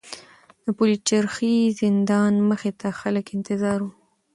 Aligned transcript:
د 0.63 0.65
پلچرخي 0.77 1.55
زندان 1.81 2.33
مخې 2.49 2.71
ته 2.79 2.87
خلک 2.99 3.25
انتظار 3.37 3.79
وو. 3.83 3.91